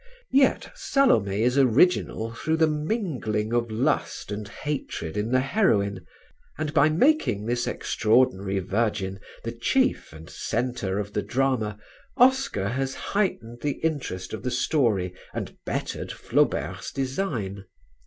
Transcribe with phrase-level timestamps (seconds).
[0.31, 6.07] Yet "Salome" is original through the mingling of lust and hatred in the heroine,
[6.57, 11.77] and by making this extraordinary virgin the chief and centre of the drama
[12.17, 17.65] Oscar has heightened the interest of the story and bettered Flaubert's design.